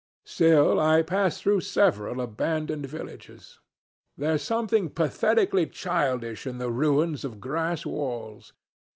[0.25, 3.59] Still I passed through several abandoned villages.
[4.17, 8.51] There's something pathetically childish in the ruins of grass walls.